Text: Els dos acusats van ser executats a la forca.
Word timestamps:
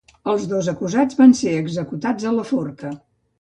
Els 0.31 0.45
dos 0.53 0.69
acusats 0.71 1.19
van 1.19 1.35
ser 1.41 1.53
executats 1.59 2.27
a 2.31 2.33
la 2.39 2.47
forca. 2.55 2.95